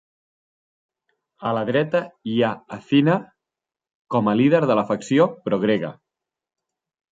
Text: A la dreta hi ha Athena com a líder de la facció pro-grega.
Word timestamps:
A 1.49 1.51
la 1.57 1.61
dreta 1.69 2.01
hi 2.31 2.39
ha 2.39 2.49
Athena 2.79 3.19
com 4.17 4.33
a 4.33 4.35
líder 4.41 4.65
de 4.73 4.81
la 4.83 4.87
facció 4.95 5.31
pro-grega. 5.47 5.95